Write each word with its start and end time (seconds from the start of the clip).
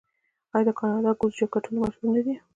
آیا 0.55 0.65
د 0.67 0.69
کاناډا 0.79 1.11
ګوز 1.19 1.33
جاکټونه 1.39 1.77
مشهور 1.83 2.09
نه 2.15 2.21
دي؟ 2.25 2.33